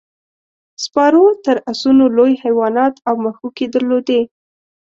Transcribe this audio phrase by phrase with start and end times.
[0.83, 4.21] سپارو تر اسونو لوی حیوانات او مښوکې درلودې.